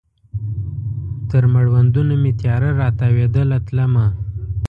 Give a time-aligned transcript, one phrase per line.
[1.29, 4.05] تر مړوندونو مې تیاره را تاویدله تلمه